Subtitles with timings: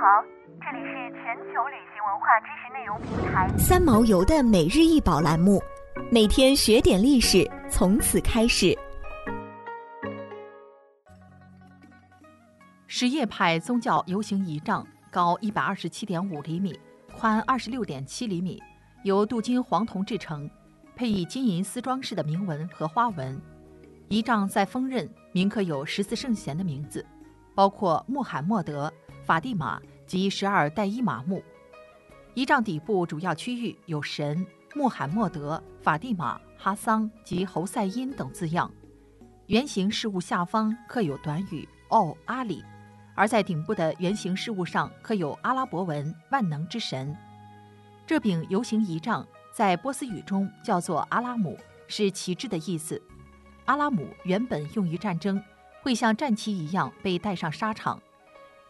[0.00, 0.22] 好，
[0.60, 5.60] 这里是全球旅行文化知识内容平台三毛游的每日一宝栏目，
[6.08, 8.78] 每天学点历史，从此开始。
[12.86, 16.78] 什叶派宗教游行仪仗高一百二十七点五厘米，
[17.16, 18.62] 宽二十六点七厘米，
[19.02, 20.48] 由镀金黄铜制成，
[20.94, 23.36] 配以金银丝装饰的铭文和花纹。
[24.08, 27.04] 仪仗在锋刃铭刻有十四圣贤的名字，
[27.52, 28.92] 包括穆罕默德、
[29.26, 31.40] 法蒂玛及十二代伊玛目。
[32.34, 34.44] 仪仗底部主要区域有神、
[34.74, 38.68] 穆罕默德、法蒂玛、哈桑及侯赛因等字样。
[39.46, 42.64] 圆形饰物下方刻有短语“哦，阿里”。
[43.14, 47.16] 而在顶部的圆形饰物上刻有阿拉伯文“万能之神”。
[48.06, 53.02] 这柄游行仪仗在波斯语中叫做阿拉姆，是旗帜的意思。
[53.64, 55.42] 阿拉姆原本用于战争，
[55.82, 58.00] 会像战旗一样被带上沙场，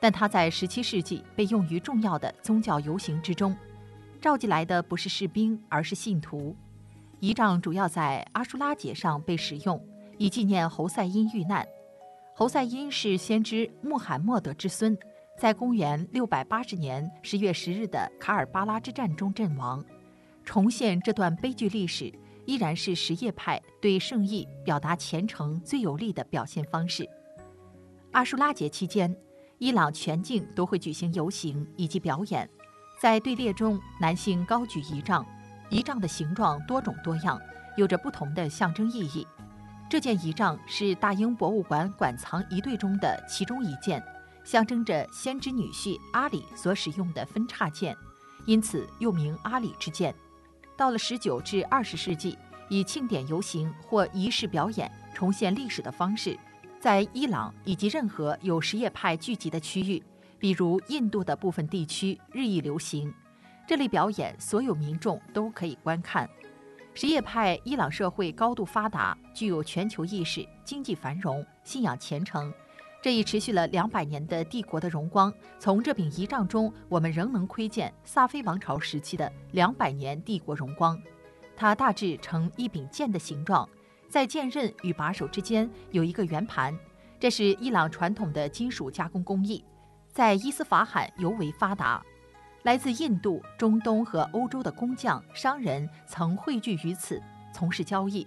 [0.00, 3.56] 但它在17世纪被用于重要的宗教游行之中。
[4.20, 6.54] 召集来的不是士兵，而是信徒。
[7.20, 9.84] 仪仗主要在阿舒拉节上被使用，
[10.18, 11.66] 以纪念侯赛因遇难。
[12.34, 14.96] 侯赛因是先知穆罕默德之孙，
[15.36, 19.84] 在公元680年10月10日的卡尔巴拉之战中阵亡。
[20.44, 22.12] 重现这段悲剧历史，
[22.46, 27.08] 依然是什叶派对圣意表达虔诚最有力的表现方式。
[28.12, 29.14] 阿舒拉节期间，
[29.58, 32.48] 伊朗全境都会举行游行以及表演，
[33.00, 35.26] 在队列中，男性高举仪仗，
[35.68, 37.40] 仪仗的形状多种多样，
[37.76, 39.26] 有着不同的象征意义。
[39.90, 44.00] 这件仪仗是大英博物馆馆藏仪队中的其中一件，
[44.44, 47.96] 象征着先知女婿阿里所使用的分叉剑，
[48.46, 50.14] 因此又名阿里之剑。
[50.76, 56.38] 到了十九至二十世纪，以庆典游行或仪式表演重现历史的方式，
[56.80, 60.02] 在伊朗以及任何有什叶派聚集的区域，
[60.38, 63.12] 比如印度的部分地区日益流行。
[63.66, 66.28] 这类表演所有民众都可以观看。
[66.94, 72.52] 什叶派伊朗社会高度发达，具有全球意识，经济繁荣，信仰虔诚。
[73.02, 81.00] 这一持续了两百年的帝国的荣光，从这柄仪仗中，我们仍能窥见萨菲王朝时期的两百年帝国荣光。
[81.56, 83.68] 它大致呈一柄剑的形状，
[84.08, 86.76] 在剑刃与把手之间有一个圆盘，
[87.20, 89.62] 这是伊朗传统的金属加工工艺，
[90.10, 92.02] 在伊斯法罕尤为发达。
[92.62, 98.26] 来自印度、中东和欧洲的工匠、商人曾汇聚于此，从事交易。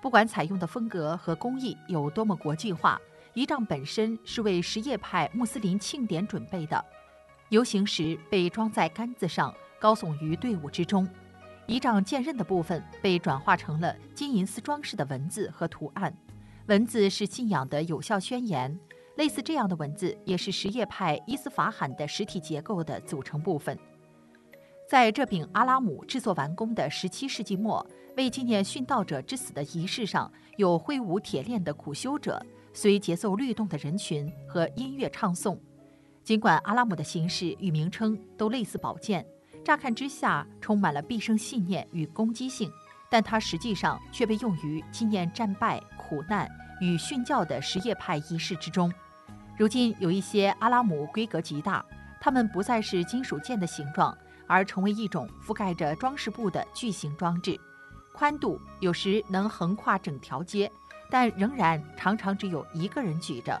[0.00, 2.98] 不管采用的风格和工艺有多么国际化，
[3.34, 6.82] 仪仗本身是为什叶派穆斯林庆典准备的。
[7.50, 11.06] 游行时被装在杆子上，高耸于队伍之中。
[11.70, 16.12] 仪仗剑刃的部分被转化成了金银丝装饰的文字和图案，
[16.66, 18.76] 文字是信仰的有效宣言。
[19.14, 23.78] 类似这样的文字也是什叶派伊斯法罕的实体结构的组成部分。
[24.88, 27.86] 在这柄阿拉姆制作完工的17世纪末，
[28.16, 35.56] 为纪念殉道者之死的仪式上，有挥舞铁链的苦修者，随节奏律动的人群和音乐唱诵。
[36.24, 39.24] 尽管阿拉姆的形式与名称都类似宝剑，
[39.64, 42.70] 乍看之下充满了毕生信念与攻击性，
[43.08, 46.50] 但它实际上却被用于纪念战败、苦难
[46.80, 48.92] 与殉教的什叶派仪式之中。
[49.56, 51.84] 如今有一些阿拉姆规格极大，
[52.20, 54.16] 它们不再是金属剑的形状，
[54.46, 57.60] 而成为一种覆盖着装饰布的巨型装置，
[58.14, 60.72] 宽度有时能横跨整条街，
[61.10, 63.60] 但仍然常常只有一个人举着。